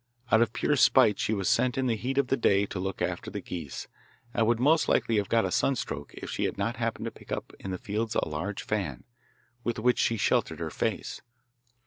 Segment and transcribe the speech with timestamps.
[0.31, 3.03] Out of pure spite she was sent in the heat of the day to look
[3.03, 3.87] after the geese,
[4.33, 7.31] and would most likely have got a sunstroke if she had not happened to pick
[7.31, 9.03] up in the fields a large fan,
[9.63, 11.21] with which she sheltered her face.